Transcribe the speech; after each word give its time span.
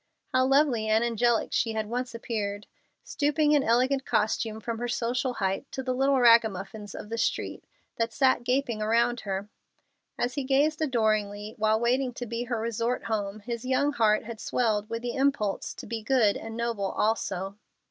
How 0.33 0.47
lovely 0.47 0.87
and 0.87 1.03
angelic 1.03 1.49
she 1.53 1.73
had 1.73 1.85
once 1.85 2.15
appeared, 2.15 2.65
stooping 3.03 3.51
in 3.51 3.61
elegant 3.61 4.03
costume 4.03 4.59
from 4.59 4.79
her 4.79 4.87
social 4.87 5.35
height 5.35 5.71
to 5.73 5.83
the 5.83 5.93
little 5.93 6.19
ragamuffins 6.19 6.95
of 6.95 7.09
the 7.09 7.19
street 7.19 7.63
that 7.97 8.11
sat 8.11 8.43
gaping 8.43 8.81
around 8.81 9.19
her! 9.19 9.47
As 10.17 10.33
he 10.33 10.43
gazed 10.43 10.81
adoringly, 10.81 11.53
while 11.59 11.79
waiting 11.79 12.13
to 12.13 12.25
be 12.25 12.45
her 12.45 12.59
resort 12.59 13.03
home, 13.03 13.41
his 13.41 13.63
young 13.63 13.93
heart 13.93 14.23
had 14.23 14.39
swelled 14.39 14.89
with 14.89 15.03
the 15.03 15.13
impulse 15.13 15.71
to 15.75 15.85
be 15.85 16.01
good 16.01 16.35
and 16.35 16.57
noble 16.57 16.89
also. 16.89 17.57